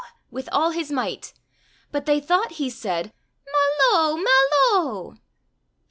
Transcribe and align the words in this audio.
"with 0.31 0.49
all 0.51 0.71
his 0.71 0.91
might. 0.91 1.31
But 1.91 2.07
they 2.07 2.19
thought 2.19 2.53
he 2.53 2.71
said," 2.71 3.13
Ma 3.45 3.85
lo, 4.07 4.17
ma 4.17 4.31
lo 4.73 5.03
1! 5.09 5.21